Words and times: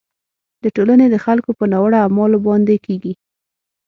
د 0.63 0.65
ټولنې 0.75 1.05
د 1.09 1.15
خلکو 1.25 1.49
په 1.57 1.65
ناوړه 1.71 1.97
اعمالو 2.05 2.43
باندې 2.47 2.75
کیږي. 2.85 3.13